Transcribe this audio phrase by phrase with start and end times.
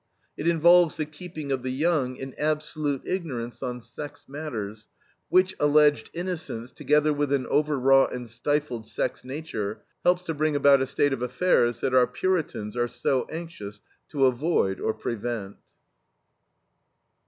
[0.35, 4.87] It involves the keeping of the young in absolute ignorance on sex matters,
[5.29, 10.81] which alleged "innocence," together with an overwrought and stifled sex nature, helps to bring about
[10.81, 15.57] a state of affairs that our Puritans are so anxious to avoid or prevent.